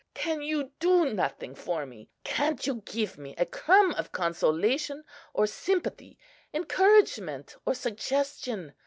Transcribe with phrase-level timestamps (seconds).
[0.15, 2.09] "Can you do nothing for me?
[2.23, 6.17] Can't you give me a crumb of consolation or sympathy,
[6.55, 8.73] encouragement or suggestion?